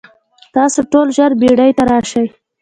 [0.55, 2.25] تاسو ټول ژر بیړۍ ته راشئ.